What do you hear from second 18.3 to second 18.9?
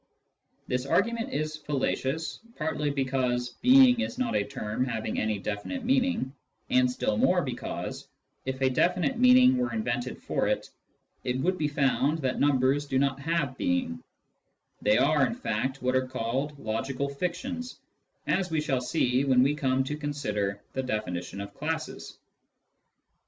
we shall